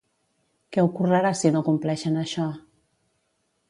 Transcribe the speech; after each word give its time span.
Què 0.77 0.85
ocorrerà 0.87 1.33
si 1.43 1.53
no 1.59 1.63
compleixen 1.71 2.21
això? 2.25 2.51